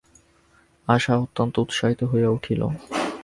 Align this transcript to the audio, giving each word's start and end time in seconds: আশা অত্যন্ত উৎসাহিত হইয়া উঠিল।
আশা 0.87 1.13
অত্যন্ত 1.17 1.55
উৎসাহিত 1.59 2.01
হইয়া 2.03 2.29
উঠিল। 2.29 2.61